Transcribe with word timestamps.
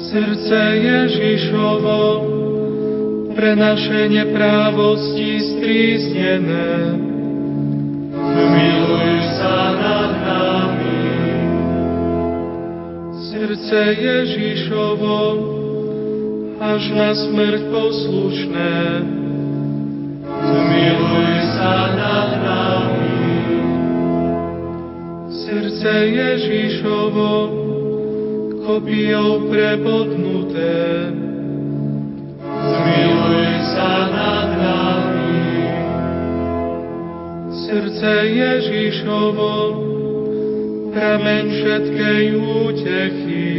Srdce 0.00 0.60
Ježišovo, 0.80 2.00
pre 3.36 3.52
naše 3.52 4.08
neprávosti 4.08 5.44
stríznené, 5.44 6.96
zmiluj 8.16 9.12
sa 9.36 9.56
nad 9.76 10.10
nami. 10.24 11.04
Srdce 13.28 13.80
Ježišovo, 14.00 15.20
až 16.64 16.82
na 16.96 17.10
smrť 17.12 17.60
poslušné, 17.68 18.76
zmiluj 20.24 21.32
sa 21.60 21.76
nad 21.92 22.28
nami. 22.40 23.16
Srdce 25.28 25.92
Ježišovo, 26.08 27.32
kopijou 28.70 29.50
prebodnuté, 29.50 31.10
zmiluj 32.38 33.50
sa 33.74 33.94
nad 34.14 34.48
nami. 34.62 35.42
Srdce 37.50 38.10
Ježišovo, 38.30 39.54
prameň 40.94 41.44
všetkej 41.50 42.24
útechy, 42.38 43.50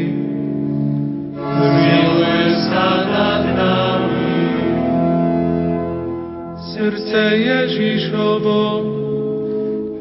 zmiluj 1.36 2.44
sa 2.72 2.88
nad 3.04 3.44
nami. 3.52 4.40
Srdce 6.72 7.22
Ježišovo, 7.36 8.64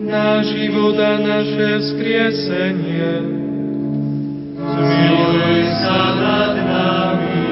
náš 0.07 0.55
život 0.55 0.95
a 1.03 1.19
naše 1.19 1.83
vzkriesenie, 1.83 3.40
zmiluj 4.81 5.61
sa 5.85 6.01
nad 6.17 6.55
nami. 6.57 7.45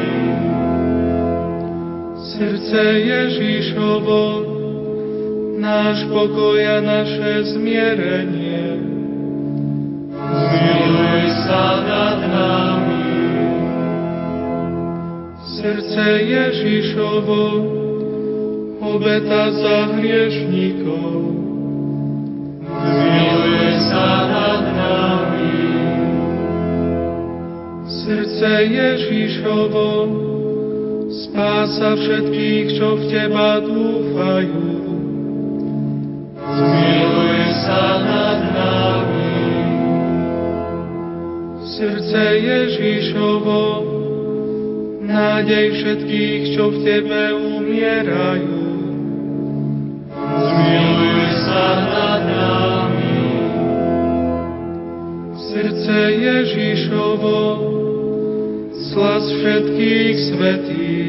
Srdce 2.16 2.82
Ježišovo, 3.02 4.23
náš 5.59 6.07
pokoj 6.09 6.59
a 6.59 6.79
naše 6.80 7.57
zmierenie, 7.57 8.66
zmiluj 10.23 11.23
sa 11.45 11.65
nad 11.82 12.18
nami. 12.30 13.04
Srdce 15.59 16.04
Ježišovo, 16.23 17.42
obeta 18.79 19.51
za 19.51 19.79
hriešníkov, 19.98 21.38
Srdce 28.39 28.71
Ježišovo, 28.71 29.91
spása 31.11 31.99
všetkých, 31.99 32.67
čo 32.79 32.95
v 32.95 33.03
Teba 33.11 33.59
dúfajú. 33.59 34.63
Zmiluj 36.39 37.41
sa 37.66 37.99
nad 37.99 38.39
nami. 38.55 39.43
Srdce 41.66 42.23
Ježišovo, 42.39 43.63
nádej 45.03 45.66
všetkých, 45.75 46.43
čo 46.55 46.71
v 46.71 46.77
Tebe 46.87 47.23
umierajú. 47.59 48.68
Všetkých 59.29 60.16
svetých. 60.32 61.07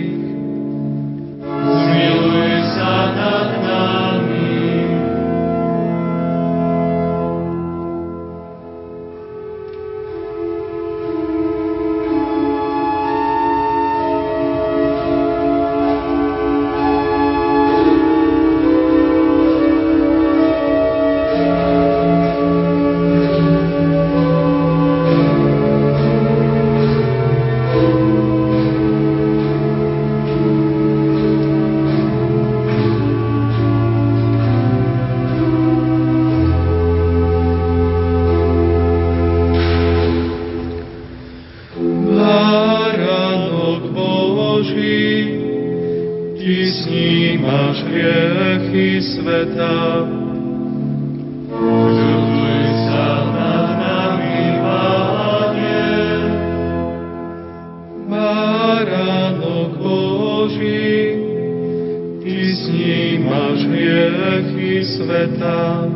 Snímaš 62.66 63.60
hriechy 63.66 64.86
sveta. 64.86 65.88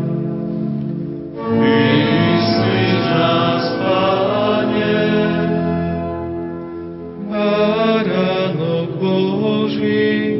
Vyslíš 1.59 2.94
nás, 3.12 3.66
Pane. 3.79 5.00
Báránok 7.29 8.90
Boží, 9.00 10.40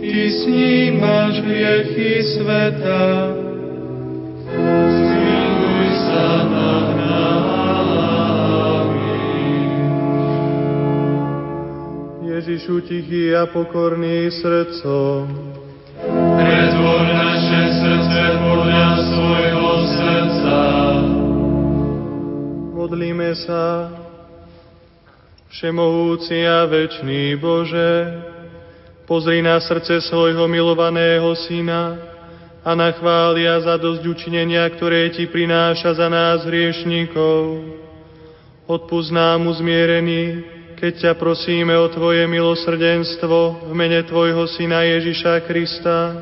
Ty 0.00 0.30
snímaš 0.30 1.34
hriechy 1.40 2.22
sveta. 2.22 3.33
Ježišu 12.64 12.80
tichý 12.88 13.36
a 13.36 13.44
pokorný 13.44 14.32
srdcom, 14.40 15.28
Pretvor 16.40 17.04
naše 17.12 17.60
srdce 17.76 18.22
podľa 18.40 18.88
svojho 19.04 19.72
srdca. 19.92 20.58
modlíme 22.72 23.36
sa. 23.44 23.92
Všemohúci 25.52 26.40
a 26.48 26.64
večný 26.64 27.36
Bože, 27.36 28.24
pozri 29.04 29.44
na 29.44 29.60
srdce 29.60 30.00
svojho 30.00 30.48
milovaného 30.48 31.36
Syna 31.36 32.00
a 32.64 32.72
na 32.72 32.96
chvália 32.96 33.60
za 33.60 33.76
dosť 33.76 34.08
učinenia, 34.08 34.64
ktoré 34.72 35.12
Ti 35.12 35.28
prináša 35.28 36.00
za 36.00 36.08
nás 36.08 36.48
hriešníkov. 36.48 37.60
Odpúsť 38.64 39.12
nám 39.12 39.52
uzmierený, 39.52 40.53
keď 40.84 41.00
ťa 41.00 41.12
prosíme 41.16 41.72
o 41.80 41.88
Tvoje 41.88 42.28
milosrdenstvo 42.28 43.64
v 43.64 43.72
mene 43.72 44.04
Tvojho 44.04 44.44
Syna 44.44 44.84
Ježiša 44.84 45.40
Krista, 45.48 46.12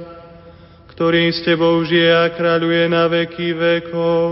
ktorý 0.87 1.34
s 1.34 1.43
Tebou 1.43 1.83
žije 1.83 2.06
a 2.06 2.31
kráľuje 2.31 2.87
na 2.87 3.11
veky 3.11 3.59
vekov. 3.59 4.31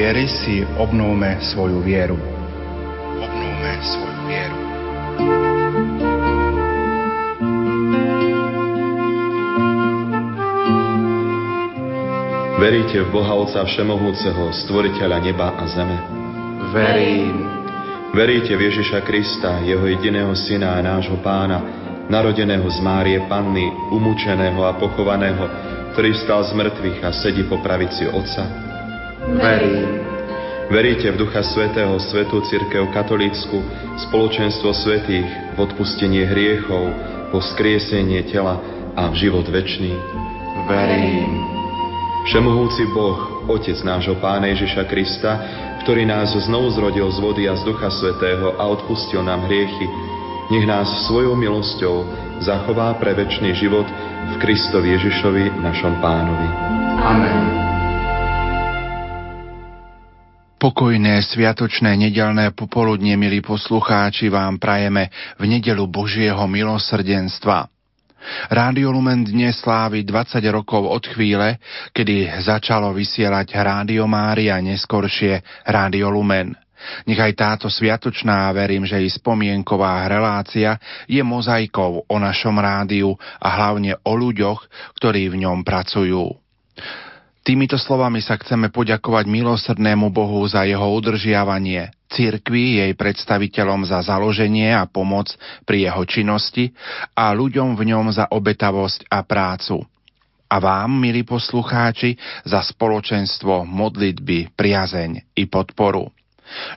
Viery 0.00 0.24
si 0.32 0.64
obnovme 0.80 1.44
svoju 1.44 1.84
vieru. 1.84 2.16
Obnovme 3.20 3.72
svoju 3.84 4.20
vieru. 4.24 4.56
Veríte 12.56 13.04
v 13.04 13.08
Boha 13.12 13.36
Otca 13.36 13.60
Všemohúceho, 13.60 14.56
Stvoriteľa 14.64 15.20
neba 15.20 15.52
a 15.52 15.68
zeme? 15.68 15.96
Verím. 16.72 17.36
Veríte 18.16 18.56
v 18.56 18.72
Ježiša 18.72 19.04
Krista, 19.04 19.60
Jeho 19.60 19.84
jediného 19.84 20.32
Syna 20.32 20.80
a 20.80 20.84
nášho 20.84 21.20
Pána, 21.20 21.60
narodeného 22.08 22.64
z 22.72 22.80
Márie 22.80 23.20
Panny, 23.28 23.68
umúčeného 23.92 24.64
a 24.64 24.72
pochovaného, 24.80 25.44
ktorý 25.92 26.16
stal 26.24 26.40
z 26.48 26.56
mŕtvych 26.56 26.98
a 27.04 27.12
sedí 27.12 27.44
po 27.44 27.60
pravici 27.60 28.08
Otca? 28.08 28.69
Verím. 29.28 30.00
Veríte 30.70 31.10
v 31.10 31.26
Ducha 31.26 31.42
Svetého, 31.42 31.98
Svetú 31.98 32.40
Církev 32.46 32.94
Katolícku, 32.94 33.58
spoločenstvo 34.06 34.70
svetých, 34.70 35.26
v 35.54 35.58
odpustenie 35.58 36.22
hriechov, 36.30 36.94
po 37.34 37.42
skriesenie 37.42 38.22
tela 38.30 38.62
a 38.94 39.10
v 39.10 39.14
život 39.18 39.44
večný? 39.50 39.92
Verím. 40.70 41.42
Všemohúci 42.30 42.86
Boh, 42.94 43.50
Otec 43.50 43.82
nášho 43.82 44.14
Pána 44.22 44.54
Ježiša 44.54 44.86
Krista, 44.86 45.32
ktorý 45.82 46.06
nás 46.06 46.30
znovu 46.46 46.70
zrodil 46.70 47.10
z 47.10 47.18
vody 47.18 47.42
a 47.50 47.58
z 47.58 47.66
Ducha 47.66 47.90
Svetého 47.90 48.54
a 48.54 48.64
odpustil 48.70 49.26
nám 49.26 49.50
hriechy, 49.50 49.86
nech 50.54 50.66
nás 50.70 50.86
svojou 51.10 51.34
milosťou 51.34 52.06
zachová 52.46 52.94
pre 52.94 53.10
večný 53.18 53.58
život 53.58 53.86
v 54.30 54.34
Kristovi 54.38 54.94
Ježišovi, 54.94 55.60
našom 55.60 55.98
Pánovi. 55.98 56.48
Amen. 57.00 57.69
Pokojné 60.60 61.24
sviatočné 61.24 61.96
nedelné 61.96 62.52
popoludne, 62.52 63.16
milí 63.16 63.40
poslucháči, 63.40 64.28
vám 64.28 64.60
prajeme 64.60 65.08
v 65.40 65.48
nedelu 65.48 65.88
Božieho 65.88 66.44
milosrdenstva. 66.44 67.64
Rádio 68.52 68.92
Lumen 68.92 69.24
dnes 69.24 69.56
slávi 69.56 70.04
20 70.04 70.36
rokov 70.52 70.84
od 70.84 71.00
chvíle, 71.16 71.56
kedy 71.96 72.44
začalo 72.44 72.92
vysielať 72.92 73.56
Rádio 73.56 74.04
Mária, 74.04 74.60
neskoršie 74.60 75.64
Rádio 75.64 76.12
Lumen. 76.12 76.52
Nechaj 77.08 77.32
táto 77.32 77.72
sviatočná, 77.72 78.52
verím, 78.52 78.84
že 78.84 79.00
i 79.00 79.08
spomienková 79.08 80.04
relácia 80.12 80.76
je 81.08 81.24
mozaikou 81.24 82.04
o 82.04 82.16
našom 82.20 82.60
rádiu 82.60 83.16
a 83.40 83.48
hlavne 83.48 83.96
o 84.04 84.12
ľuďoch, 84.12 84.60
ktorí 85.00 85.32
v 85.32 85.40
ňom 85.40 85.64
pracujú. 85.64 86.36
Týmito 87.50 87.74
slovami 87.82 88.22
sa 88.22 88.38
chceme 88.38 88.70
poďakovať 88.70 89.26
milosrdnému 89.26 90.14
Bohu 90.14 90.38
za 90.46 90.62
jeho 90.62 90.86
udržiavanie, 90.86 91.90
cirkvi 92.06 92.78
jej 92.78 92.94
predstaviteľom 92.94 93.90
za 93.90 94.06
založenie 94.06 94.70
a 94.70 94.86
pomoc 94.86 95.34
pri 95.66 95.90
jeho 95.90 95.98
činnosti 96.06 96.70
a 97.10 97.34
ľuďom 97.34 97.74
v 97.74 97.90
ňom 97.90 98.14
za 98.14 98.30
obetavosť 98.30 99.10
a 99.10 99.26
prácu. 99.26 99.82
A 100.46 100.62
vám, 100.62 100.94
milí 100.94 101.26
poslucháči, 101.26 102.14
za 102.46 102.62
spoločenstvo, 102.62 103.66
modlitby, 103.66 104.54
priazeň 104.54 105.34
i 105.34 105.50
podporu. 105.50 106.06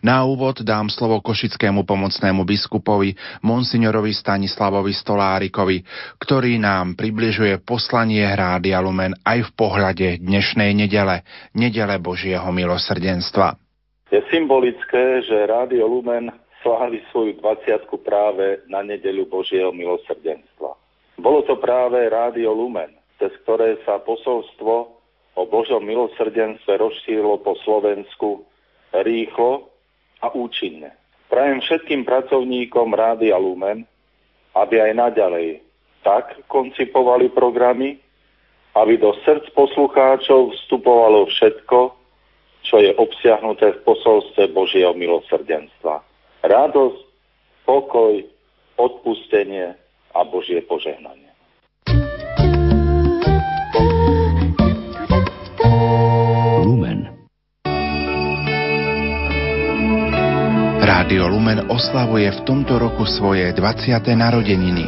Na 0.06 0.24
úvod 0.24 0.62
dám 0.62 0.88
slovo 0.88 1.20
košickému 1.24 1.84
pomocnému 1.84 2.46
biskupovi 2.46 3.16
Monsignorovi 3.44 4.14
Stanislavovi 4.14 4.94
Stolárikovi, 4.94 5.81
ktorý 6.22 6.60
nám 6.62 6.96
približuje 6.96 7.62
poslanie 7.64 8.24
Rádia 8.24 8.80
Lumen 8.80 9.18
aj 9.25 9.50
v 9.50 9.52
pohľade 9.54 10.08
dnešnej 10.22 10.72
nedele, 10.78 11.25
nedele 11.58 11.98
Božieho 12.00 12.48
milosrdenstva. 12.54 13.58
Je 14.14 14.22
symbolické, 14.30 15.25
že 15.25 15.50
Rádio 15.50 15.90
Lumen 15.90 16.30
slávi 16.62 17.04
svoju 17.12 17.42
20 17.42 17.90
práve 18.06 18.64
na 18.72 18.86
nedeľu 18.86 19.28
Božieho 19.28 19.75
milosrdenstva. 19.75 20.78
Bolo 21.20 21.42
to 21.46 21.60
práve 21.60 22.00
Rádio 22.08 22.56
Lumen, 22.56 22.94
cez 23.20 23.36
ktoré 23.44 23.78
sa 23.84 24.00
posolstvo 24.02 24.74
o 25.34 25.44
Božom 25.50 25.81
milosrdenstve 25.81 26.78
rozšírilo 26.78 27.42
po 27.42 27.58
Slovensku 27.66 28.46
rýchlo 29.01 29.74
a 30.22 30.30
účinne. 30.30 30.94
Prajem 31.34 31.66
všetkým 31.66 32.06
pracovníkom 32.06 32.94
Rádia 32.94 33.42
Lumen, 33.42 33.90
aby 34.54 34.75
aj 34.86 34.94
naďalej 34.94 35.66
tak 36.06 36.45
koncipovali 36.45 37.34
programy, 37.34 37.98
aby 38.78 38.94
do 39.01 39.18
srdc 39.25 39.50
poslucháčov 39.57 40.54
vstupovalo 40.54 41.25
všetko, 41.25 41.80
čo 42.63 42.75
je 42.80 42.92
obsiahnuté 42.95 43.75
v 43.75 43.84
posolstve 43.84 44.51
Božieho 44.54 44.94
milosrdenstva. 44.94 46.04
Radosť, 46.44 47.01
pokoj, 47.66 48.13
odpustenie 48.78 49.74
a 50.13 50.19
Božie 50.28 50.62
požehnanie. 50.63 51.23
Rádio 61.04 61.28
Lumen 61.28 61.68
oslavuje 61.68 62.32
v 62.32 62.40
tomto 62.48 62.80
roku 62.80 63.04
svoje 63.04 63.52
20. 63.52 63.92
narodeniny. 64.16 64.88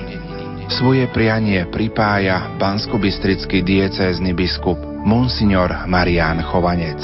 Svoje 0.72 1.12
prianie 1.12 1.68
pripája 1.68 2.56
banskobistrický 2.56 3.60
diecézny 3.60 4.32
biskup 4.32 4.80
Monsignor 4.80 5.84
Marián 5.92 6.40
Chovanec. 6.40 7.04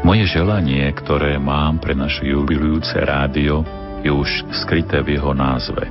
Moje 0.00 0.32
želanie, 0.32 0.88
ktoré 0.96 1.36
mám 1.36 1.76
pre 1.76 1.92
naše 1.92 2.24
jubilujúce 2.24 2.96
rádio, 3.04 3.68
je 4.00 4.08
už 4.08 4.48
skryté 4.64 5.04
v 5.04 5.20
jeho 5.20 5.36
názve. 5.36 5.84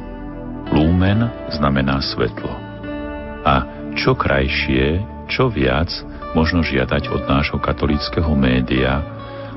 Lumen 0.73 1.29
znamená 1.53 2.01
svetlo. 2.01 2.49
A 3.45 3.69
čo 3.93 4.17
krajšie, 4.17 5.05
čo 5.29 5.53
viac 5.53 5.93
možno 6.33 6.65
žiadať 6.65 7.05
od 7.05 7.21
nášho 7.29 7.61
katolického 7.61 8.33
média, 8.33 8.97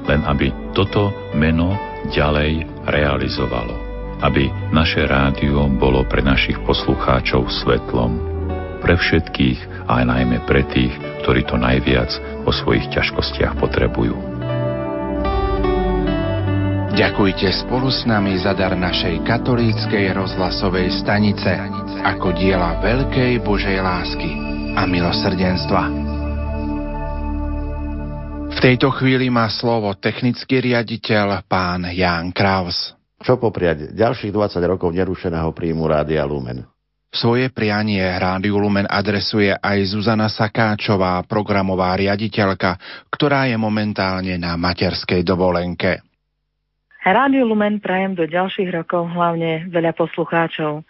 len 0.04 0.20
aby 0.28 0.52
toto 0.76 1.08
meno 1.32 1.89
ďalej 2.08 2.64
realizovalo. 2.88 3.76
Aby 4.20 4.52
naše 4.72 5.04
rádio 5.04 5.68
bolo 5.80 6.04
pre 6.04 6.20
našich 6.20 6.56
poslucháčov 6.64 7.48
svetlom. 7.64 8.20
Pre 8.80 8.94
všetkých, 8.96 9.88
ale 9.88 10.08
najmä 10.08 10.44
pre 10.48 10.64
tých, 10.68 10.92
ktorí 11.24 11.44
to 11.44 11.60
najviac 11.60 12.12
o 12.44 12.50
svojich 12.52 12.88
ťažkostiach 12.92 13.60
potrebujú. 13.60 14.16
Ďakujte 17.00 17.48
spolu 17.64 17.88
s 17.88 18.04
nami 18.04 18.36
za 18.36 18.52
dar 18.52 18.76
našej 18.76 19.24
katolíckej 19.24 20.12
rozhlasovej 20.12 21.00
stanice 21.00 21.48
ako 22.04 22.36
diela 22.36 22.76
veľkej 22.82 23.40
Božej 23.40 23.80
lásky 23.80 24.36
a 24.76 24.84
milosrdenstva. 24.84 26.09
V 28.60 28.68
tejto 28.76 28.92
chvíli 28.92 29.32
má 29.32 29.48
slovo 29.48 29.88
technický 29.96 30.60
riaditeľ 30.60 31.48
pán 31.48 31.88
Ján 31.96 32.28
Kraus. 32.28 32.92
Čo 33.16 33.40
popriať 33.40 33.96
ďalších 33.96 34.28
20 34.28 34.60
rokov 34.68 34.92
nerušeného 34.92 35.48
príjmu 35.56 35.88
Rádia 35.88 36.28
Lumen? 36.28 36.68
Svoje 37.08 37.48
prianie 37.48 38.04
Rádiu 38.04 38.60
Lumen 38.60 38.84
adresuje 38.84 39.48
aj 39.48 39.96
Zuzana 39.96 40.28
Sakáčová, 40.28 41.24
programová 41.24 41.96
riaditeľka, 41.96 42.76
ktorá 43.08 43.48
je 43.48 43.56
momentálne 43.56 44.36
na 44.36 44.60
materskej 44.60 45.24
dovolenke. 45.24 46.04
Rádiu 47.00 47.48
Lumen 47.48 47.80
prajem 47.80 48.12
do 48.12 48.28
ďalších 48.28 48.68
rokov 48.76 49.08
hlavne 49.08 49.72
veľa 49.72 49.96
poslucháčov. 49.96 50.84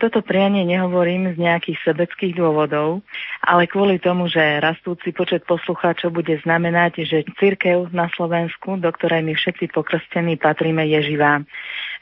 Toto 0.00 0.24
prianie 0.24 0.64
nehovorím 0.64 1.36
z 1.36 1.36
nejakých 1.36 1.76
sebeckých 1.84 2.40
dôvodov, 2.40 3.04
ale 3.44 3.68
kvôli 3.68 4.00
tomu, 4.00 4.32
že 4.32 4.40
rastúci 4.40 5.12
počet 5.12 5.44
poslucháčov 5.44 6.16
bude 6.16 6.40
znamenať, 6.40 7.04
že 7.04 7.28
církev 7.36 7.92
na 7.92 8.08
Slovensku, 8.16 8.80
do 8.80 8.88
ktorej 8.88 9.20
my 9.28 9.36
všetci 9.36 9.68
pokrstení 9.68 10.40
patríme, 10.40 10.88
je 10.88 11.04
živá. 11.04 11.44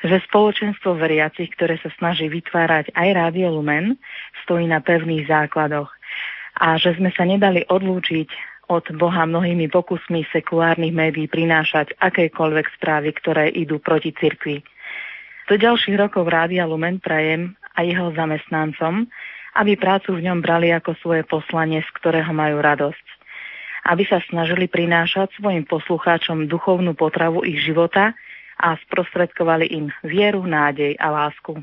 Že 0.06 0.22
spoločenstvo 0.30 0.94
veriacich, 0.94 1.50
ktoré 1.58 1.82
sa 1.82 1.90
snaží 1.98 2.30
vytvárať 2.30 2.94
aj 2.94 3.08
Rádio 3.18 3.50
Lumen, 3.50 3.98
stojí 4.46 4.70
na 4.70 4.78
pevných 4.78 5.26
základoch. 5.26 5.90
A 6.62 6.78
že 6.78 6.94
sme 6.94 7.10
sa 7.10 7.26
nedali 7.26 7.66
odlúčiť 7.66 8.30
od 8.70 8.94
Boha 8.94 9.26
mnohými 9.26 9.66
pokusmi 9.74 10.22
sekulárnych 10.30 10.94
médií 10.94 11.26
prinášať 11.26 11.98
akékoľvek 11.98 12.66
správy, 12.78 13.10
ktoré 13.10 13.50
idú 13.50 13.82
proti 13.82 14.14
cirkvi. 14.14 14.62
Do 15.50 15.56
ďalších 15.58 15.96
rokov 15.98 16.28
Rádia 16.28 16.68
Lumen 16.68 17.02
prajem 17.02 17.58
a 17.78 17.86
jeho 17.86 18.10
zamestnancom, 18.10 19.06
aby 19.54 19.78
prácu 19.78 20.18
v 20.18 20.26
ňom 20.26 20.42
brali 20.42 20.74
ako 20.74 20.98
svoje 20.98 21.22
poslanie, 21.22 21.78
z 21.78 21.90
ktorého 21.94 22.34
majú 22.34 22.58
radosť. 22.58 23.06
Aby 23.86 24.02
sa 24.10 24.18
snažili 24.26 24.66
prinášať 24.66 25.38
svojim 25.38 25.62
poslucháčom 25.62 26.50
duchovnú 26.50 26.98
potravu 26.98 27.46
ich 27.46 27.62
života 27.62 28.18
a 28.58 28.74
sprostredkovali 28.82 29.70
im 29.70 29.86
vieru, 30.02 30.42
nádej 30.42 30.98
a 30.98 31.06
lásku. 31.14 31.62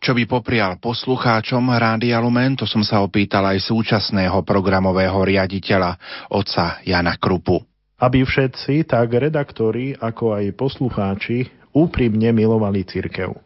Čo 0.00 0.12
by 0.12 0.24
poprial 0.28 0.76
poslucháčom 0.80 1.64
Rádia 1.76 2.20
Lumen, 2.20 2.56
to 2.56 2.68
som 2.68 2.84
sa 2.84 3.00
opýtal 3.00 3.44
aj 3.44 3.60
súčasného 3.64 4.44
programového 4.44 5.16
riaditeľa, 5.24 5.96
otca 6.32 6.84
Jana 6.84 7.16
Krupu. 7.16 7.64
Aby 8.00 8.28
všetci, 8.28 8.84
tak 8.84 9.16
redaktori, 9.16 9.96
ako 9.96 10.36
aj 10.36 10.44
poslucháči, 10.60 11.48
úprimne 11.72 12.36
milovali 12.36 12.84
cirkev 12.84 13.43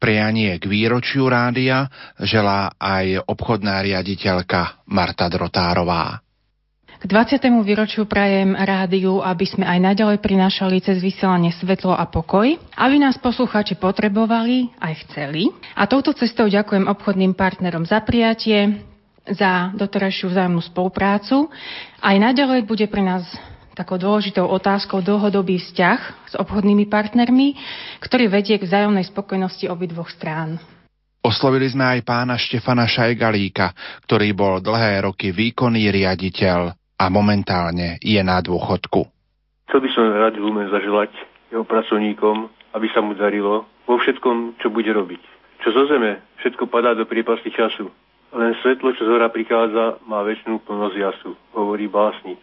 prianie 0.00 0.56
k 0.56 0.64
výročiu 0.64 1.28
rádia 1.28 1.86
želá 2.16 2.72
aj 2.80 3.28
obchodná 3.28 3.84
riaditeľka 3.84 4.88
Marta 4.88 5.28
Drotárová. 5.28 6.24
K 7.00 7.08
20. 7.08 7.64
výročiu 7.64 8.04
prajem 8.04 8.52
rádiu, 8.52 9.24
aby 9.24 9.48
sme 9.48 9.64
aj 9.64 9.78
naďalej 9.80 10.20
prinášali 10.20 10.84
cez 10.84 11.00
vysielanie 11.00 11.48
svetlo 11.48 11.96
a 11.96 12.04
pokoj, 12.04 12.44
aby 12.76 12.96
nás 13.00 13.16
poslucháči 13.16 13.80
potrebovali 13.80 14.68
aj 14.76 15.08
chceli. 15.08 15.48
A 15.72 15.88
touto 15.88 16.12
cestou 16.12 16.44
ďakujem 16.44 16.84
obchodným 16.84 17.32
partnerom 17.32 17.88
za 17.88 18.04
prijatie, 18.04 18.84
za 19.24 19.72
doterajšiu 19.80 20.28
vzájomnú 20.28 20.60
spoluprácu. 20.60 21.48
Aj 22.04 22.16
naďalej 22.20 22.68
bude 22.68 22.84
pre 22.92 23.00
nás 23.00 23.24
takou 23.80 23.96
dôležitou 23.96 24.44
otázkou 24.44 25.00
dlhodobý 25.00 25.56
vzťah 25.56 26.28
s 26.28 26.34
obchodnými 26.36 26.84
partnermi, 26.92 27.56
ktorý 28.04 28.28
vedie 28.28 28.60
k 28.60 28.68
vzájomnej 28.68 29.08
spokojnosti 29.08 29.64
obidvoch 29.72 30.12
strán. 30.12 30.60
Oslovili 31.24 31.68
sme 31.68 31.96
aj 31.96 32.00
pána 32.04 32.36
Štefana 32.36 32.84
Šajgalíka, 32.84 33.72
ktorý 34.04 34.36
bol 34.36 34.60
dlhé 34.60 35.04
roky 35.04 35.32
výkonný 35.32 35.88
riaditeľ 35.88 36.76
a 37.00 37.04
momentálne 37.08 37.96
je 38.04 38.20
na 38.20 38.40
dôchodku. 38.44 39.08
Chcel 39.68 39.80
by 39.80 39.90
som 39.96 40.04
rád 40.12 40.36
Lumen 40.36 40.68
zaželať 40.68 41.12
jeho 41.48 41.64
pracovníkom, 41.64 42.48
aby 42.76 42.86
sa 42.92 43.00
mu 43.00 43.16
darilo 43.16 43.64
vo 43.88 43.96
všetkom, 43.96 44.60
čo 44.60 44.68
bude 44.68 44.92
robiť. 44.92 45.22
Čo 45.60 45.76
zo 45.76 45.82
zeme, 45.92 46.20
všetko 46.40 46.68
padá 46.68 46.96
do 46.96 47.04
priepasti 47.04 47.52
času. 47.52 47.88
Len 48.30 48.56
svetlo, 48.62 48.94
čo 48.94 49.04
z 49.04 49.10
hora 49.10 49.28
prichádza, 49.28 50.00
má 50.06 50.22
väčšinu 50.22 50.62
plnosť 50.62 50.96
jasu, 50.96 51.30
hovorí 51.52 51.90
básnik. 51.90 52.38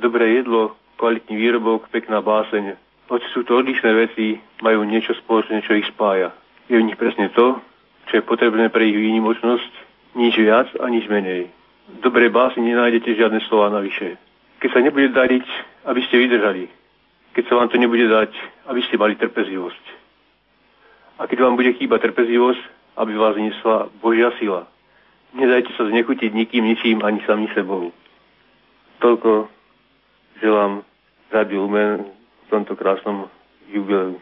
Dobré 0.00 0.38
jedlo, 0.38 0.79
kvalitný 1.00 1.32
výrobok, 1.32 1.88
pekná 1.88 2.20
báseň. 2.20 2.76
Hoci 3.08 3.24
sú 3.32 3.40
to 3.48 3.64
odlišné 3.64 3.90
veci, 3.96 4.36
majú 4.60 4.84
niečo 4.84 5.16
spoločné, 5.24 5.64
čo 5.64 5.80
ich 5.80 5.88
spája. 5.88 6.36
Je 6.68 6.76
v 6.76 6.84
nich 6.84 7.00
presne 7.00 7.32
to, 7.32 7.56
čo 8.12 8.20
je 8.20 8.28
potrebné 8.28 8.68
pre 8.68 8.84
ich 8.84 9.00
výnimočnosť, 9.00 9.72
nič 10.20 10.36
viac 10.36 10.68
a 10.76 10.84
nič 10.92 11.08
menej. 11.08 11.48
Dobré 12.04 12.28
básni 12.28 12.68
nenájdete 12.68 13.16
žiadne 13.16 13.40
slova 13.48 13.72
navyše. 13.72 14.20
Keď 14.60 14.68
sa 14.70 14.84
nebude 14.84 15.08
dariť, 15.10 15.46
aby 15.88 16.00
ste 16.04 16.20
vydržali. 16.20 16.68
Keď 17.32 17.44
sa 17.48 17.56
vám 17.56 17.72
to 17.72 17.80
nebude 17.80 18.04
dať, 18.04 18.30
aby 18.68 18.80
ste 18.84 19.00
mali 19.00 19.16
trpezlivosť. 19.16 19.84
A 21.18 21.26
keď 21.26 21.48
vám 21.48 21.56
bude 21.56 21.72
chýba 21.80 21.96
trpezlivosť, 21.96 22.62
aby 23.00 23.12
vás 23.16 23.34
nesla 23.40 23.88
Božia 24.04 24.30
sila. 24.36 24.68
Nedajte 25.32 25.72
sa 25.78 25.88
znechutiť 25.88 26.30
nikým, 26.34 26.66
ničím, 26.66 27.00
ani 27.00 27.22
sami 27.24 27.48
sebou. 27.54 27.94
Toľko 28.98 29.48
želám 30.42 30.82
Rádiu 31.30 31.62
Lumen 31.62 32.10
v 32.10 32.46
tomto 32.50 32.74
krásnom 32.74 33.30
jubileu. 33.70 34.18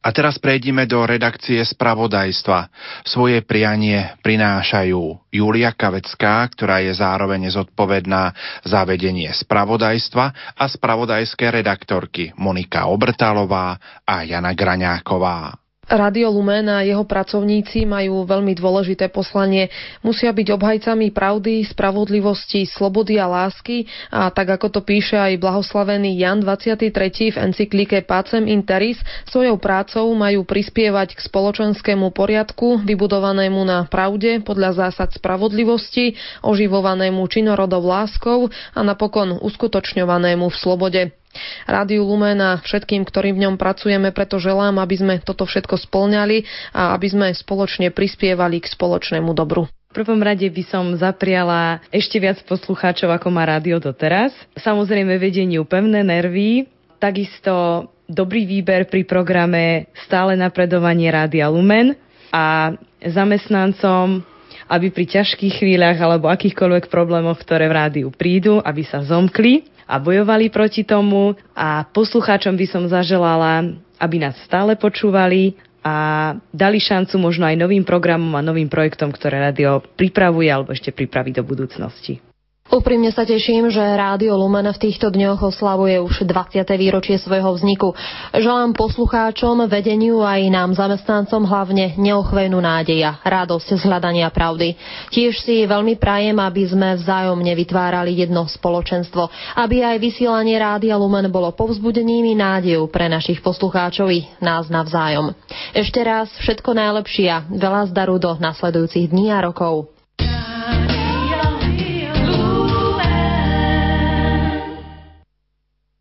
A 0.00 0.16
teraz 0.16 0.42
prejdime 0.42 0.90
do 0.90 1.06
redakcie 1.06 1.62
spravodajstva. 1.62 2.72
Svoje 3.06 3.46
prianie 3.46 4.16
prinášajú 4.24 5.30
Julia 5.30 5.70
Kavecká, 5.70 6.42
ktorá 6.50 6.82
je 6.82 6.90
zároveň 6.98 7.46
zodpovedná 7.52 8.34
za 8.66 8.82
vedenie 8.82 9.30
spravodajstva 9.30 10.56
a 10.58 10.64
spravodajské 10.66 11.52
redaktorky 11.52 12.34
Monika 12.34 12.90
Obrtalová 12.90 13.78
a 14.02 14.26
Jana 14.26 14.50
Graňáková. 14.50 15.54
Radio 15.90 16.30
Lumen 16.30 16.70
a 16.70 16.86
jeho 16.86 17.02
pracovníci 17.02 17.82
majú 17.82 18.22
veľmi 18.22 18.54
dôležité 18.54 19.10
poslanie. 19.10 19.66
Musia 20.06 20.30
byť 20.30 20.54
obhajcami 20.54 21.10
pravdy, 21.10 21.66
spravodlivosti, 21.66 22.62
slobody 22.62 23.18
a 23.18 23.26
lásky 23.26 23.90
a 24.14 24.30
tak 24.30 24.54
ako 24.54 24.70
to 24.70 24.80
píše 24.86 25.18
aj 25.18 25.42
blahoslavený 25.42 26.14
Jan 26.14 26.46
23. 26.46 27.34
v 27.34 27.36
encyklike 27.42 28.06
Pacem 28.06 28.46
Interis, 28.46 29.02
svojou 29.26 29.58
prácou 29.58 30.06
majú 30.14 30.46
prispievať 30.46 31.18
k 31.18 31.26
spoločenskému 31.26 32.14
poriadku, 32.14 32.86
vybudovanému 32.86 33.58
na 33.66 33.82
pravde 33.90 34.38
podľa 34.46 34.86
zásad 34.86 35.10
spravodlivosti, 35.10 36.14
oživovanému 36.46 37.18
činorodov 37.26 37.82
láskou 37.82 38.46
a 38.46 38.80
napokon 38.86 39.42
uskutočňovanému 39.42 40.46
v 40.46 40.54
slobode. 40.54 41.19
Rádiu 41.66 42.02
Lumen 42.02 42.38
a 42.42 42.58
všetkým, 42.58 43.06
ktorým 43.06 43.38
v 43.38 43.42
ňom 43.46 43.56
pracujeme, 43.56 44.10
preto 44.10 44.42
želám, 44.42 44.82
aby 44.82 44.96
sme 44.98 45.14
toto 45.22 45.46
všetko 45.46 45.78
splňali 45.78 46.42
a 46.74 46.94
aby 46.98 47.06
sme 47.06 47.26
spoločne 47.30 47.94
prispievali 47.94 48.58
k 48.58 48.70
spoločnému 48.70 49.30
dobru. 49.34 49.70
V 49.90 50.06
prvom 50.06 50.22
rade 50.22 50.46
by 50.46 50.62
som 50.70 50.94
zapriala 50.94 51.82
ešte 51.90 52.22
viac 52.22 52.38
poslucháčov, 52.46 53.10
ako 53.10 53.26
má 53.34 53.42
rádio 53.42 53.82
doteraz. 53.82 54.30
Samozrejme 54.54 55.18
vedeniu 55.18 55.66
pevné 55.66 56.06
nervy, 56.06 56.70
takisto 57.02 57.86
dobrý 58.06 58.46
výber 58.46 58.86
pri 58.86 59.02
programe 59.02 59.90
stále 60.06 60.38
napredovanie 60.38 61.10
Rádia 61.10 61.50
Lumen 61.50 61.98
a 62.30 62.74
zamestnancom 63.02 64.22
aby 64.70 64.94
pri 64.94 65.18
ťažkých 65.18 65.58
chvíľach 65.58 65.98
alebo 65.98 66.30
akýchkoľvek 66.30 66.86
problémoch, 66.86 67.42
ktoré 67.42 67.66
v 67.66 67.74
rádiu 67.74 68.08
prídu, 68.14 68.62
aby 68.62 68.86
sa 68.86 69.02
zomkli 69.02 69.66
a 69.90 69.98
bojovali 69.98 70.54
proti 70.54 70.86
tomu 70.86 71.34
a 71.50 71.82
poslucháčom 71.90 72.54
by 72.54 72.66
som 72.70 72.86
zaželala, 72.86 73.66
aby 73.98 74.16
nás 74.22 74.38
stále 74.46 74.78
počúvali 74.78 75.58
a 75.82 76.36
dali 76.54 76.78
šancu 76.78 77.18
možno 77.18 77.50
aj 77.50 77.58
novým 77.58 77.82
programom 77.82 78.30
a 78.38 78.46
novým 78.46 78.70
projektom, 78.70 79.10
ktoré 79.10 79.42
rádio 79.50 79.82
pripravuje 79.98 80.46
alebo 80.46 80.70
ešte 80.70 80.94
pripraví 80.94 81.34
do 81.34 81.42
budúcnosti. 81.42 82.29
Úprimne 82.70 83.10
sa 83.10 83.26
teším, 83.26 83.66
že 83.66 83.82
Rádio 83.82 84.38
Lumen 84.38 84.70
v 84.70 84.78
týchto 84.78 85.10
dňoch 85.10 85.42
oslavuje 85.42 85.98
už 86.06 86.22
20. 86.22 86.62
výročie 86.78 87.18
svojho 87.18 87.50
vzniku. 87.58 87.98
Želám 88.30 88.78
poslucháčom, 88.78 89.66
vedeniu 89.66 90.22
aj 90.22 90.38
nám 90.46 90.78
zamestnancom 90.78 91.50
hlavne 91.50 91.98
neochvejnú 91.98 92.62
nádeja, 92.62 93.18
radosť 93.26 93.74
z 93.74 93.82
hľadania 93.90 94.30
pravdy. 94.30 94.78
Tiež 95.10 95.42
si 95.42 95.66
veľmi 95.66 95.98
prajem, 95.98 96.38
aby 96.38 96.62
sme 96.70 96.94
vzájomne 96.94 97.50
vytvárali 97.58 98.14
jedno 98.22 98.46
spoločenstvo, 98.46 99.26
aby 99.58 99.82
aj 99.82 99.98
vysielanie 99.98 100.54
Rádia 100.54 100.94
Lumen 100.94 101.26
bolo 101.26 101.50
povzbudením 101.50 102.22
i 102.30 102.38
nádejou 102.38 102.86
pre 102.86 103.10
našich 103.10 103.42
poslucháčov 103.42 104.14
i 104.14 104.30
nás 104.38 104.70
navzájom. 104.70 105.34
Ešte 105.74 106.06
raz 106.06 106.30
všetko 106.38 106.70
najlepšie 106.70 107.26
a 107.34 107.42
veľa 107.50 107.90
zdaru 107.90 108.22
do 108.22 108.38
nasledujúcich 108.38 109.10
dní 109.10 109.34
a 109.34 109.42
rokov. 109.42 109.90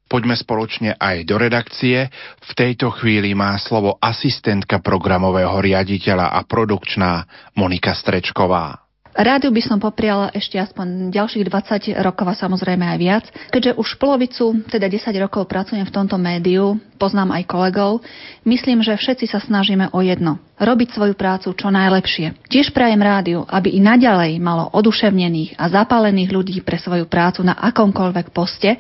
Poďme 0.10 0.34
spoločne 0.34 0.98
aj 0.98 1.22
do 1.30 1.38
redakcie. 1.38 2.10
V 2.42 2.52
tejto 2.58 2.90
chvíli 2.98 3.38
má 3.38 3.54
slovo 3.62 4.02
asistentka 4.02 4.82
programového 4.82 5.62
riaditeľa 5.62 6.34
a 6.34 6.42
produkčná 6.50 7.30
Monika 7.54 7.94
Strečková. 7.94 8.90
Rádiu 9.14 9.54
by 9.54 9.62
som 9.62 9.78
popriala 9.82 10.30
ešte 10.34 10.56
aspoň 10.62 11.14
ďalších 11.14 11.46
20 11.46 11.98
rokov 12.02 12.26
a 12.30 12.38
samozrejme 12.38 12.86
aj 12.88 12.98
viac, 13.02 13.26
keďže 13.50 13.76
už 13.76 13.98
polovicu, 13.98 14.64
teda 14.70 14.86
10 14.86 15.12
rokov 15.20 15.50
pracujem 15.50 15.82
v 15.84 15.92
tomto 15.92 16.16
médiu, 16.22 16.78
poznám 16.96 17.36
aj 17.36 17.44
kolegov, 17.50 18.06
myslím, 18.46 18.86
že 18.86 18.96
všetci 18.96 19.26
sa 19.28 19.42
snažíme 19.42 19.92
o 19.92 20.00
jedno. 20.06 20.38
Robiť 20.62 20.94
svoju 20.94 21.18
prácu 21.18 21.52
čo 21.52 21.68
najlepšie. 21.68 22.48
Tiež 22.48 22.70
prajem 22.70 23.02
rádiu, 23.02 23.44
aby 23.50 23.76
i 23.76 23.82
naďalej 23.82 24.38
malo 24.42 24.72
oduševnených 24.78 25.58
a 25.58 25.68
zapálených 25.68 26.30
ľudí 26.30 26.56
pre 26.62 26.78
svoju 26.78 27.10
prácu 27.10 27.42
na 27.42 27.58
akomkoľvek 27.60 28.30
poste, 28.30 28.78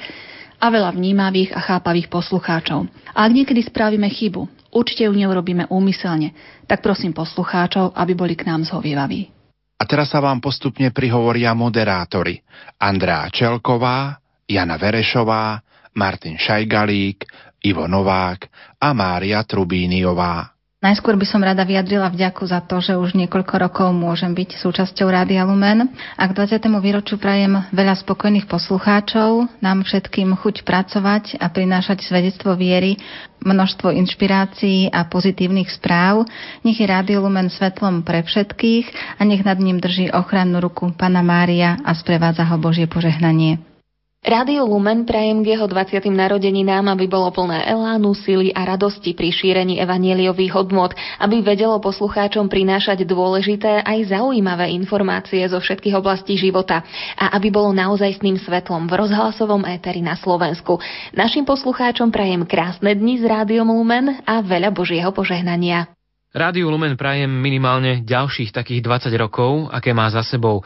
a 0.59 0.67
veľa 0.67 0.91
vnímavých 0.91 1.55
a 1.55 1.59
chápavých 1.63 2.11
poslucháčov. 2.11 2.85
A 3.15 3.25
ak 3.25 3.31
niekedy 3.31 3.63
spravíme 3.63 4.05
chybu, 4.11 4.45
určite 4.75 5.07
ju 5.07 5.13
neurobíme 5.15 5.71
úmyselne, 5.71 6.35
tak 6.67 6.83
prosím 6.83 7.15
poslucháčov, 7.15 7.95
aby 7.95 8.13
boli 8.13 8.35
k 8.35 8.45
nám 8.45 8.67
zhovievaví. 8.67 9.31
A 9.79 9.87
teraz 9.87 10.11
sa 10.11 10.19
vám 10.19 10.43
postupne 10.43 10.91
prihovoria 10.91 11.55
moderátori 11.55 12.43
Andrea 12.75 13.31
Čelková, 13.31 14.19
Jana 14.43 14.75
Verešová, 14.75 15.63
Martin 15.95 16.35
Šajgalík, 16.35 17.23
Ivo 17.63 17.87
Novák 17.87 18.51
a 18.83 18.91
Mária 18.91 19.39
Trubíniová. 19.47 20.58
Najskôr 20.79 21.19
by 21.19 21.27
som 21.27 21.43
rada 21.43 21.67
vyjadrila 21.67 22.07
vďaku 22.07 22.47
za 22.47 22.63
to, 22.63 22.79
že 22.79 22.95
už 22.95 23.11
niekoľko 23.11 23.67
rokov 23.67 23.91
môžem 23.91 24.31
byť 24.31 24.63
súčasťou 24.63 25.11
Rádia 25.11 25.43
Lumen 25.43 25.91
a 26.15 26.23
k 26.23 26.31
20. 26.31 26.55
výročiu 26.79 27.19
prajem 27.19 27.67
veľa 27.75 27.99
spokojných 27.99 28.47
poslucháčov, 28.47 29.59
nám 29.59 29.83
všetkým 29.83 30.39
chuť 30.39 30.63
pracovať 30.63 31.35
a 31.43 31.51
prinášať 31.51 32.07
svedectvo 32.07 32.55
viery, 32.55 32.95
množstvo 33.43 33.91
inšpirácií 33.91 34.87
a 34.87 35.03
pozitívnych 35.03 35.67
správ. 35.67 36.23
Nech 36.63 36.79
je 36.79 36.87
Rádio 36.87 37.27
Lumen 37.27 37.51
svetlom 37.51 38.07
pre 38.07 38.23
všetkých 38.23 39.19
a 39.19 39.27
nech 39.27 39.43
nad 39.43 39.59
ním 39.59 39.83
drží 39.83 40.15
ochrannú 40.15 40.63
ruku 40.63 40.95
Pana 40.95 41.19
Mária 41.19 41.75
a 41.83 41.91
sprevádza 41.91 42.47
ho 42.47 42.55
Božie 42.55 42.87
požehnanie. 42.87 43.68
Rádio 44.19 44.67
Lumen 44.67 45.07
prajem 45.07 45.47
k 45.47 45.55
jeho 45.55 45.63
20. 45.63 46.11
narodeninám, 46.11 46.91
aby 46.91 47.07
bolo 47.07 47.31
plné 47.31 47.63
elánu, 47.63 48.11
sily 48.11 48.51
a 48.51 48.67
radosti 48.67 49.15
pri 49.15 49.31
šírení 49.31 49.79
evanieliových 49.79 50.59
hodnôt, 50.59 50.91
aby 51.23 51.39
vedelo 51.39 51.79
poslucháčom 51.79 52.51
prinášať 52.51 53.07
dôležité 53.07 53.79
aj 53.79 54.11
zaujímavé 54.11 54.75
informácie 54.75 55.47
zo 55.47 55.63
všetkých 55.63 55.95
oblastí 55.95 56.35
života 56.35 56.83
a 57.15 57.31
aby 57.39 57.47
bolo 57.47 57.71
naozajstným 57.71 58.43
svetlom 58.43 58.91
v 58.91 58.99
rozhlasovom 58.99 59.63
éteri 59.63 60.03
na 60.03 60.19
Slovensku. 60.19 60.83
Našim 61.15 61.47
poslucháčom 61.47 62.11
prajem 62.11 62.43
krásne 62.43 62.91
dni 62.99 63.23
s 63.23 63.23
Rádiom 63.23 63.71
Lumen 63.71 64.19
a 64.27 64.43
veľa 64.43 64.75
Božieho 64.75 65.15
požehnania. 65.15 65.95
Rádiu 66.35 66.67
Lumen 66.67 66.99
prajem 66.99 67.31
minimálne 67.31 68.03
ďalších 68.03 68.51
takých 68.51 68.83
20 68.83 69.15
rokov, 69.15 69.71
aké 69.71 69.95
má 69.95 70.11
za 70.11 70.27
sebou 70.27 70.59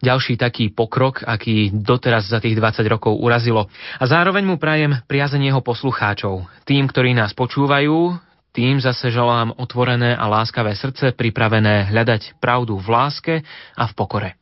ďalší 0.00 0.40
taký 0.40 0.72
pokrok, 0.72 1.22
aký 1.22 1.70
doteraz 1.70 2.32
za 2.32 2.40
tých 2.40 2.56
20 2.56 2.82
rokov 2.88 3.20
urazilo. 3.20 3.68
A 4.00 4.04
zároveň 4.08 4.42
mu 4.48 4.56
prajem 4.56 4.96
priazeň 5.04 5.52
jeho 5.52 5.60
poslucháčov, 5.60 6.48
tým, 6.64 6.88
ktorí 6.88 7.12
nás 7.12 7.36
počúvajú, 7.36 8.16
Tým 8.50 8.82
zase 8.82 9.14
želám 9.14 9.54
otvorené 9.62 10.18
a 10.18 10.26
láskavé 10.26 10.74
srdce, 10.74 11.14
pripravené 11.14 11.86
hľadať 11.86 12.42
pravdu 12.42 12.82
v 12.82 12.88
láske 12.90 13.34
a 13.78 13.86
v 13.86 13.92
pokore. 13.94 14.39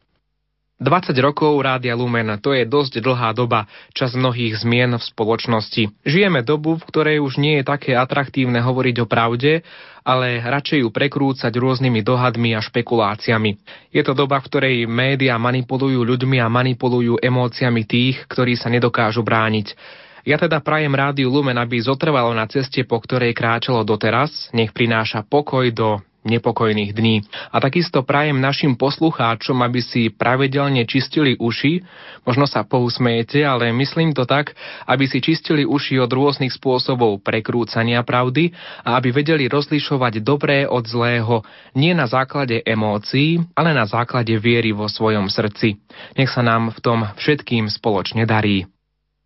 20 0.79 1.11
rokov 1.19 1.59
Rádia 1.59 1.99
Lumen, 1.99 2.39
to 2.39 2.55
je 2.55 2.63
dosť 2.63 3.03
dlhá 3.03 3.35
doba, 3.35 3.67
čas 3.99 4.15
mnohých 4.15 4.63
zmien 4.63 4.95
v 4.95 5.03
spoločnosti. 5.03 5.91
Žijeme 6.07 6.47
dobu, 6.47 6.79
v 6.79 6.87
ktorej 6.87 7.19
už 7.19 7.43
nie 7.43 7.59
je 7.59 7.67
také 7.67 7.99
atraktívne 7.99 8.63
hovoriť 8.63 9.03
o 9.03 9.11
pravde, 9.11 9.67
ale 10.07 10.39
radšej 10.39 10.87
ju 10.87 10.89
prekrúcať 10.95 11.51
rôznymi 11.51 11.99
dohadmi 12.07 12.55
a 12.55 12.63
špekuláciami. 12.63 13.59
Je 13.91 14.07
to 14.07 14.15
doba, 14.15 14.39
v 14.39 14.47
ktorej 14.47 14.77
médiá 14.87 15.35
manipulujú 15.35 15.99
ľuďmi 16.07 16.39
a 16.39 16.47
manipulujú 16.47 17.19
emóciami 17.19 17.83
tých, 17.83 18.23
ktorí 18.31 18.55
sa 18.55 18.71
nedokážu 18.71 19.27
brániť. 19.27 19.75
Ja 20.23 20.39
teda 20.39 20.63
prajem 20.63 20.95
Rádiu 20.95 21.27
Lumen, 21.27 21.59
aby 21.59 21.83
zotrvalo 21.83 22.31
na 22.39 22.47
ceste, 22.47 22.87
po 22.87 23.03
ktorej 23.03 23.35
kráčalo 23.35 23.83
doteraz, 23.83 24.53
nech 24.55 24.71
prináša 24.71 25.27
pokoj 25.27 25.67
do 25.75 25.99
nepokojných 26.29 26.93
dní. 26.95 27.27
A 27.51 27.59
takisto 27.59 28.05
prajem 28.07 28.39
našim 28.39 28.77
poslucháčom, 28.79 29.59
aby 29.65 29.81
si 29.83 30.13
pravidelne 30.13 30.85
čistili 30.85 31.35
uši, 31.35 31.83
možno 32.29 32.45
sa 32.45 32.63
pousmejete, 32.63 33.43
ale 33.43 33.73
myslím 33.75 34.15
to 34.15 34.29
tak, 34.29 34.55
aby 34.87 35.09
si 35.09 35.19
čistili 35.25 35.65
uši 35.65 35.99
od 35.99 36.13
rôznych 36.13 36.55
spôsobov 36.55 37.25
prekrúcania 37.25 38.05
pravdy 38.07 38.55
a 38.87 39.01
aby 39.01 39.11
vedeli 39.11 39.51
rozlišovať 39.51 40.21
dobré 40.23 40.69
od 40.69 40.85
zlého 40.87 41.43
nie 41.75 41.97
na 41.97 42.07
základe 42.07 42.61
emócií, 42.63 43.43
ale 43.57 43.75
na 43.75 43.89
základe 43.89 44.37
viery 44.37 44.71
vo 44.77 44.87
svojom 44.87 45.33
srdci. 45.33 45.81
Nech 46.15 46.31
sa 46.31 46.45
nám 46.45 46.71
v 46.77 46.79
tom 46.85 46.99
všetkým 47.17 47.73
spoločne 47.73 48.29
darí. 48.29 48.78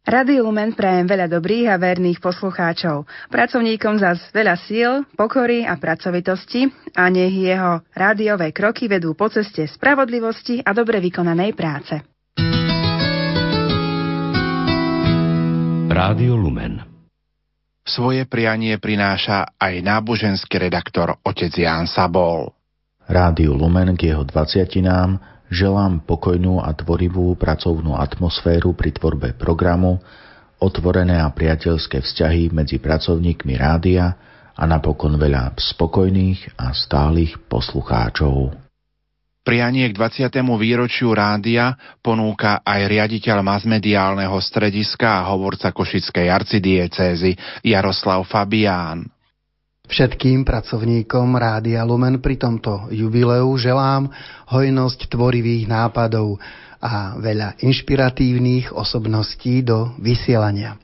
Radio 0.02 0.50
Lumen 0.50 0.74
prajem 0.74 1.06
veľa 1.06 1.30
dobrých 1.30 1.70
a 1.70 1.78
verných 1.78 2.18
poslucháčov. 2.18 3.06
Pracovníkom 3.30 4.02
zas 4.02 4.18
veľa 4.34 4.58
síl, 4.66 5.06
pokory 5.14 5.62
a 5.62 5.78
pracovitosti 5.78 6.66
a 6.98 7.06
nech 7.06 7.30
jeho 7.30 7.86
rádiové 7.94 8.50
kroky 8.50 8.90
vedú 8.90 9.14
po 9.14 9.30
ceste 9.30 9.62
spravodlivosti 9.62 10.58
a 10.58 10.74
dobre 10.74 10.98
vykonanej 10.98 11.54
práce. 11.54 12.02
Rádio 15.86 16.34
Lumen 16.34 16.82
Svoje 17.86 18.26
prianie 18.26 18.82
prináša 18.82 19.54
aj 19.54 19.86
náboženský 19.86 20.66
redaktor 20.66 21.14
otec 21.22 21.54
Ján 21.54 21.86
Sabol. 21.86 22.50
Rádiu 23.06 23.54
Lumen 23.54 23.94
k 23.94 24.10
jeho 24.10 24.26
dvaciatinám 24.26 25.31
Želám 25.52 26.08
pokojnú 26.08 26.64
a 26.64 26.72
tvorivú 26.72 27.36
pracovnú 27.36 27.92
atmosféru 27.92 28.72
pri 28.72 28.96
tvorbe 28.96 29.36
programu, 29.36 30.00
otvorené 30.56 31.20
a 31.20 31.28
priateľské 31.28 32.00
vzťahy 32.00 32.48
medzi 32.56 32.80
pracovníkmi 32.80 33.60
rádia 33.60 34.16
a 34.56 34.64
napokon 34.64 35.20
veľa 35.20 35.52
spokojných 35.52 36.56
a 36.56 36.72
stálych 36.72 37.36
poslucháčov. 37.52 38.56
Prianie 39.44 39.92
k 39.92 39.98
20. 40.00 40.32
výročiu 40.56 41.12
rádia 41.12 41.76
ponúka 42.00 42.64
aj 42.64 42.88
riaditeľ 42.88 43.44
masmediálneho 43.44 44.38
strediska 44.40 45.20
a 45.20 45.36
hovorca 45.36 45.68
Košickej 45.68 46.32
arcidiecézy 46.32 47.36
Jaroslav 47.60 48.24
Fabián. 48.24 49.04
Všetkým 49.92 50.48
pracovníkom 50.48 51.36
Rádia 51.36 51.84
Lumen 51.84 52.16
pri 52.24 52.40
tomto 52.40 52.88
jubileu 52.88 53.44
želám 53.60 54.08
hojnosť 54.48 55.12
tvorivých 55.12 55.68
nápadov 55.68 56.40
a 56.80 57.20
veľa 57.20 57.60
inšpiratívnych 57.60 58.72
osobností 58.72 59.60
do 59.60 59.92
vysielania. 60.00 60.80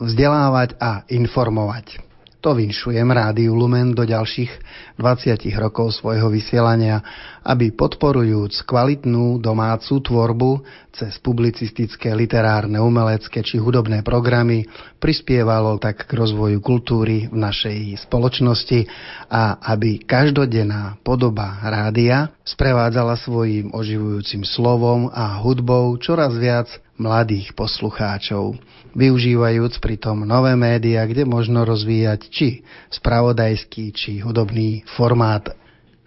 Vzdelávať 0.00 0.80
a 0.80 1.04
informovať. 1.12 2.00
To 2.40 2.56
vinšujem 2.56 3.04
Rádiu 3.12 3.52
Lumen 3.52 3.92
do 3.92 4.08
ďalších 4.08 4.52
20 4.96 5.44
rokov 5.60 6.00
svojho 6.00 6.32
vysielania, 6.32 7.04
aby 7.48 7.72
podporujúc 7.72 8.60
kvalitnú 8.68 9.40
domácu 9.40 10.04
tvorbu 10.04 10.60
cez 10.92 11.16
publicistické, 11.24 12.12
literárne, 12.12 12.76
umelecké 12.76 13.40
či 13.40 13.56
hudobné 13.56 14.04
programy 14.04 14.68
prispievalo 15.00 15.80
tak 15.80 16.04
k 16.04 16.12
rozvoju 16.12 16.60
kultúry 16.60 17.24
v 17.32 17.36
našej 17.40 18.04
spoločnosti 18.04 18.84
a 19.32 19.56
aby 19.72 20.04
každodenná 20.04 21.00
podoba 21.00 21.56
rádia 21.64 22.28
sprevádzala 22.44 23.16
svojim 23.16 23.72
oživujúcim 23.72 24.44
slovom 24.44 25.08
a 25.08 25.40
hudbou 25.40 25.96
čoraz 25.96 26.36
viac 26.36 26.68
mladých 26.98 27.54
poslucháčov, 27.54 28.58
využívajúc 28.92 29.78
pritom 29.78 30.26
nové 30.26 30.52
médiá, 30.58 31.06
kde 31.06 31.24
možno 31.24 31.62
rozvíjať 31.62 32.20
či 32.28 32.48
spravodajský, 32.90 33.94
či 33.94 34.18
hudobný 34.18 34.82
formát. 34.98 35.54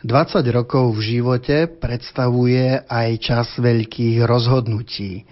20 0.02 0.42
rokov 0.50 0.98
v 0.98 1.02
živote 1.18 1.70
predstavuje 1.78 2.90
aj 2.90 3.10
čas 3.22 3.48
veľkých 3.62 4.26
rozhodnutí. 4.26 5.30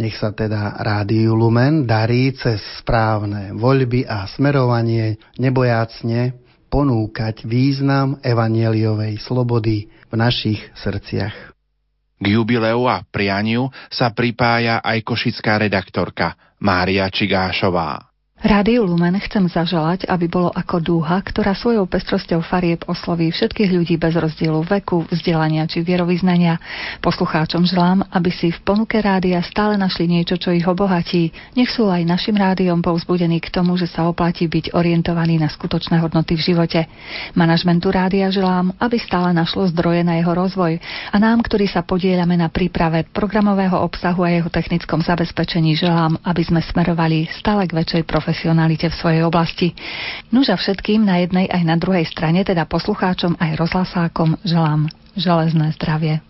Nech 0.00 0.16
sa 0.16 0.32
teda 0.32 0.80
Rádiu 0.80 1.36
Lumen 1.36 1.84
darí 1.84 2.32
cez 2.32 2.64
správne 2.80 3.52
voľby 3.52 4.08
a 4.08 4.24
smerovanie 4.24 5.20
nebojácne 5.36 6.32
ponúkať 6.72 7.44
význam 7.44 8.16
evanieliovej 8.24 9.20
slobody 9.20 9.92
v 10.08 10.14
našich 10.16 10.64
srdciach. 10.80 11.52
K 12.16 12.24
jubileu 12.24 12.88
a 12.88 13.04
prianiu 13.04 13.68
sa 13.92 14.08
pripája 14.16 14.80
aj 14.80 15.04
košická 15.04 15.60
redaktorka 15.60 16.56
Mária 16.56 17.04
Čigášová. 17.12 18.15
Rádiu 18.46 18.86
Lumen 18.86 19.18
chcem 19.26 19.42
zaželať, 19.50 20.06
aby 20.06 20.30
bolo 20.30 20.54
ako 20.54 20.78
dúha, 20.78 21.18
ktorá 21.18 21.50
svojou 21.50 21.82
pestrosťou 21.90 22.46
farieb 22.46 22.86
osloví 22.86 23.34
všetkých 23.34 23.74
ľudí 23.74 23.98
bez 23.98 24.14
rozdielu 24.14 24.62
veku, 24.62 25.02
vzdelania 25.10 25.66
či 25.66 25.82
vierovýznania. 25.82 26.54
Poslucháčom 27.02 27.66
želám, 27.66 28.06
aby 28.06 28.30
si 28.30 28.54
v 28.54 28.62
ponuke 28.62 29.02
rádia 29.02 29.42
stále 29.42 29.74
našli 29.74 30.06
niečo, 30.06 30.38
čo 30.38 30.54
ich 30.54 30.62
obohatí. 30.62 31.34
Nech 31.58 31.74
sú 31.74 31.90
aj 31.90 32.06
našim 32.06 32.38
rádiom 32.38 32.86
povzbudení 32.86 33.42
k 33.42 33.50
tomu, 33.50 33.74
že 33.74 33.90
sa 33.90 34.06
oplatí 34.06 34.46
byť 34.46 34.78
orientovaný 34.78 35.42
na 35.42 35.50
skutočné 35.50 35.98
hodnoty 35.98 36.38
v 36.38 36.46
živote. 36.54 36.86
Manažmentu 37.34 37.90
rádia 37.90 38.30
želám, 38.30 38.70
aby 38.78 38.94
stále 39.02 39.34
našlo 39.34 39.66
zdroje 39.74 40.06
na 40.06 40.22
jeho 40.22 40.30
rozvoj 40.30 40.78
a 41.10 41.16
nám, 41.18 41.42
ktorí 41.42 41.66
sa 41.66 41.82
podielame 41.82 42.38
na 42.38 42.46
príprave 42.46 43.10
programového 43.10 43.74
obsahu 43.82 44.22
a 44.22 44.30
jeho 44.30 44.54
technickom 44.54 45.02
zabezpečení, 45.02 45.74
želám, 45.74 46.14
aby 46.22 46.46
sme 46.46 46.62
smerovali 46.62 47.26
stále 47.34 47.66
k 47.66 47.74
väčšej 47.74 48.06
prof 48.06 48.35
profesionalite 48.36 48.92
v 48.92 48.98
svojej 49.00 49.22
oblasti. 49.24 49.72
Nuža 50.28 50.60
všetkým 50.60 51.08
na 51.08 51.24
jednej 51.24 51.48
aj 51.48 51.62
na 51.64 51.80
druhej 51.80 52.04
strane, 52.04 52.44
teda 52.44 52.68
poslucháčom 52.68 53.40
aj 53.40 53.56
rozhlasákom, 53.56 54.36
želám 54.44 54.92
železné 55.16 55.72
zdravie. 55.80 56.20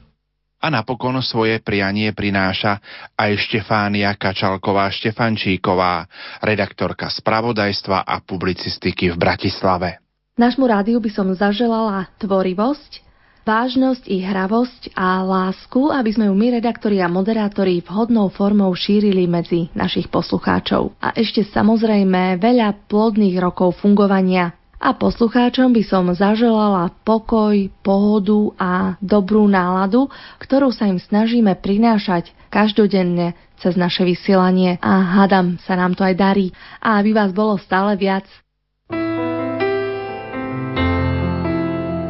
A 0.62 0.70
napokon 0.70 1.18
svoje 1.18 1.58
prianie 1.58 2.14
prináša 2.14 2.78
aj 3.18 3.42
Štefánia 3.42 4.14
Kačalková-Štefančíková, 4.14 6.06
redaktorka 6.46 7.10
spravodajstva 7.10 8.06
a 8.06 8.22
publicistiky 8.22 9.10
v 9.10 9.16
Bratislave. 9.18 9.98
Nášmu 10.38 10.62
rádiu 10.62 11.02
by 11.02 11.10
som 11.10 11.26
zaželala 11.34 12.06
tvorivosť, 12.22 13.02
vážnosť 13.46 14.10
i 14.10 14.26
hravosť 14.26 14.98
a 14.98 15.22
lásku, 15.22 15.94
aby 15.94 16.10
sme 16.10 16.26
ju 16.26 16.34
my, 16.34 16.58
redaktori 16.58 16.98
a 16.98 17.06
moderátori, 17.06 17.78
vhodnou 17.86 18.26
formou 18.34 18.74
šírili 18.74 19.30
medzi 19.30 19.70
našich 19.72 20.10
poslucháčov. 20.10 20.98
A 20.98 21.14
ešte 21.14 21.46
samozrejme 21.46 22.42
veľa 22.42 22.90
plodných 22.90 23.38
rokov 23.38 23.78
fungovania 23.78 24.58
a 24.76 24.92
poslucháčom 24.92 25.72
by 25.72 25.82
som 25.88 26.12
zaželala 26.12 26.92
pokoj, 27.06 27.56
pohodu 27.80 28.40
a 28.60 28.72
dobrú 29.00 29.48
náladu, 29.48 30.12
ktorú 30.36 30.68
sa 30.68 30.84
im 30.90 31.00
snažíme 31.00 31.56
prinášať 31.56 32.34
každodenne 32.52 33.32
cez 33.56 33.72
naše 33.72 34.04
vysielanie 34.04 34.76
a 34.84 35.16
hadam 35.16 35.56
sa 35.64 35.80
nám 35.80 35.96
to 35.96 36.04
aj 36.04 36.14
darí. 36.18 36.52
A 36.84 37.00
aby 37.00 37.16
vás 37.16 37.32
bolo 37.32 37.56
stále 37.56 37.96
viac, 37.96 38.28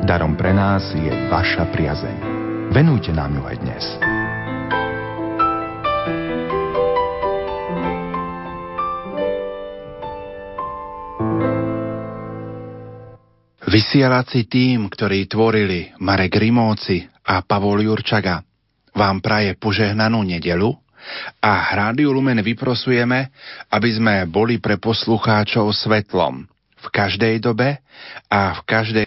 Darom 0.06 0.38
pre 0.38 0.54
nás 0.54 0.94
je 0.94 1.10
vaša 1.26 1.66
priazeň. 1.74 2.16
Venujte 2.70 3.10
nám 3.10 3.34
ju 3.34 3.42
aj 3.42 3.56
dnes. 3.58 3.84
Vysielací 13.66 14.46
tým, 14.46 14.86
ktorí 14.86 15.26
tvorili 15.26 15.90
Marek 15.98 16.38
Rimóci 16.38 17.02
a 17.26 17.42
Pavol 17.42 17.82
Jurčaga, 17.82 18.46
vám 18.94 19.18
praje 19.18 19.58
požehnanú 19.58 20.22
nedelu 20.22 20.70
a 21.42 21.74
Rádiu 21.74 22.14
Lumen 22.14 22.38
vyprosujeme, 22.46 23.34
aby 23.74 23.90
sme 23.90 24.22
boli 24.30 24.62
pre 24.62 24.78
poslucháčov 24.78 25.74
svetlom 25.74 26.46
v 26.86 26.88
každej 26.94 27.42
dobe 27.42 27.82
a 28.30 28.54
v 28.54 28.60
každej 28.62 28.94